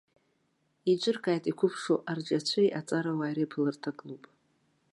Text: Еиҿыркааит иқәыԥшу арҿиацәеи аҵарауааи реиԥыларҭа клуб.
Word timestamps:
Еиҿыркааит 0.89 1.43
иқәыԥшу 1.51 1.97
арҿиацәеи 2.11 2.75
аҵарауааи 2.79 3.33
реиԥыларҭа 3.37 3.91
клуб. 3.97 4.23